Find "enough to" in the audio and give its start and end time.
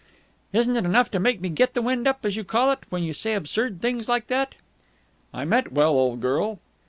0.83-1.19